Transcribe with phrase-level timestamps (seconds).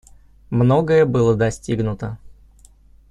[0.49, 2.17] Многое было достигнуто.